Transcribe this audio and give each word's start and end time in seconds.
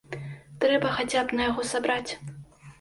Трэба 0.63 0.95
хаця 0.97 1.21
б 1.29 1.39
на 1.39 1.47
яго 1.51 1.69
сабраць. 1.75 2.11